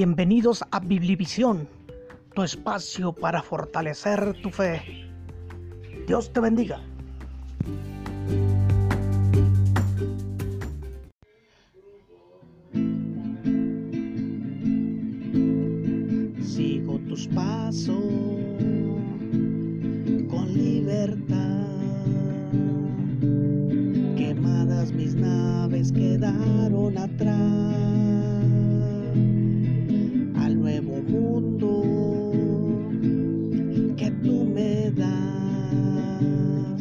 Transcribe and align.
Bienvenidos 0.00 0.64
a 0.70 0.78
Biblivisión, 0.78 1.68
tu 2.32 2.44
espacio 2.44 3.12
para 3.12 3.42
fortalecer 3.42 4.32
tu 4.42 4.48
fe. 4.48 4.80
Dios 6.06 6.32
te 6.32 6.38
bendiga. 6.38 6.80
Sigo 16.44 17.00
tus 17.08 17.26
pasos 17.26 17.96
con 20.30 20.46
libertad. 20.54 21.66
Quemadas 24.16 24.92
mis 24.92 25.16
naves 25.16 25.90
quedaron 25.90 26.96
atrás. 26.98 27.37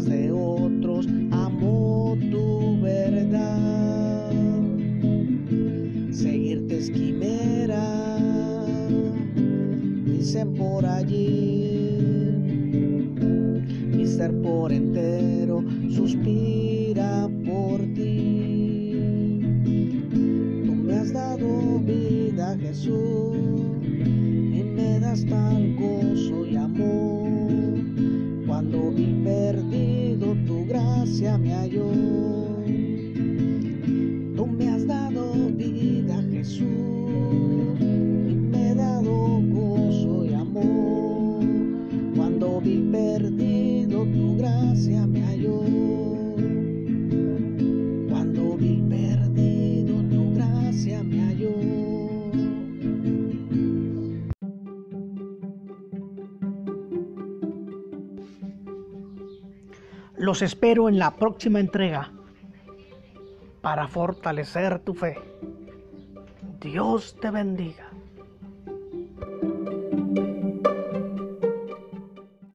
de 0.00 0.32
otros, 0.32 1.06
amo 1.30 2.16
tu 2.30 2.80
verdad. 2.80 4.30
Seguirte 6.10 6.78
esquimera 6.78 8.04
por 10.56 10.84
allí. 10.84 11.98
Mi 13.96 14.06
ser 14.06 14.32
por 14.42 14.72
entero 14.72 15.64
suspira 15.90 17.28
por 17.44 17.80
ti. 17.94 19.40
Tú 20.66 20.74
me 20.74 20.94
has 20.94 21.12
dado 21.12 21.78
vida, 21.80 22.56
Jesús, 22.60 23.36
y 23.82 24.62
me 24.62 24.98
das 25.00 25.24
tal 25.24 25.74
gozo 25.76 26.03
me 31.38 31.54
halló. 31.54 31.90
Tú 34.36 34.46
me 34.46 34.68
has 34.68 34.86
dado 34.86 35.32
vida, 35.56 36.22
Jesús. 36.30 36.94
perdido 42.94 44.04
tu 44.06 44.36
gracia 44.36 45.06
me 45.06 45.20
halló. 45.22 45.73
Los 60.16 60.42
espero 60.42 60.88
en 60.88 60.98
la 60.98 61.10
próxima 61.10 61.58
entrega 61.60 62.12
para 63.60 63.88
fortalecer 63.88 64.78
tu 64.78 64.94
fe. 64.94 65.16
Dios 66.60 67.16
te 67.20 67.30
bendiga. 67.30 67.93